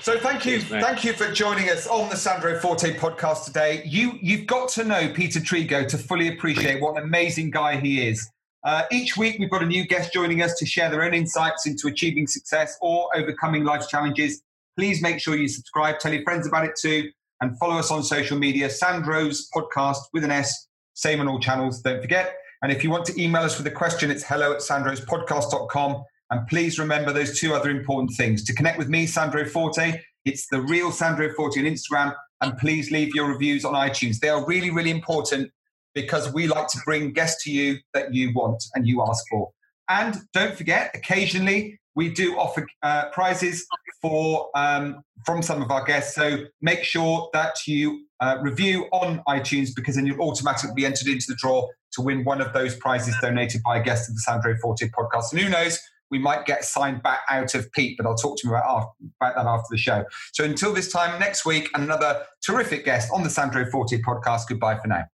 [0.00, 3.82] So thank you, Cheers, thank you for joining us on the Sandro Forte podcast today.
[3.86, 8.06] You you've got to know Peter Trego to fully appreciate what an amazing guy he
[8.06, 8.28] is.
[8.64, 11.66] Uh, each week we've got a new guest joining us to share their own insights
[11.66, 14.42] into achieving success or overcoming life's challenges.
[14.78, 17.10] Please make sure you subscribe, tell your friends about it too,
[17.40, 18.70] and follow us on social media.
[18.70, 21.82] Sandro's podcast with an S, same on all channels.
[21.82, 22.36] Don't forget.
[22.62, 26.04] And if you want to email us with a question, it's hello at sandrospodcast.com.
[26.30, 28.44] And please remember those two other important things.
[28.44, 32.14] To connect with me, Sandro Forte, it's the real Sandro Forte on Instagram.
[32.40, 34.20] And please leave your reviews on iTunes.
[34.20, 35.50] They are really, really important
[35.92, 39.50] because we like to bring guests to you that you want and you ask for.
[39.88, 43.66] And don't forget, occasionally we do offer uh, prizes
[44.00, 46.14] for um, from some of our guests.
[46.14, 51.08] So make sure that you uh, review on iTunes because then you'll automatically be entered
[51.08, 54.20] into the draw to win one of those prizes donated by a guest of the
[54.20, 55.32] Sandro Forte podcast.
[55.32, 55.78] And who knows,
[56.10, 58.90] we might get signed back out of Pete, but I'll talk to him about, after,
[59.20, 60.04] about that after the show.
[60.32, 64.42] So until this time next week, another terrific guest on the Sandro Forte podcast.
[64.48, 65.04] Goodbye for now.